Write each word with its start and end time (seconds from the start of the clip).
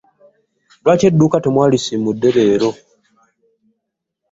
Lwaki 0.81 1.03
edduuka 1.09 1.37
temwalisiimude 1.43 2.29
leero? 2.35 2.69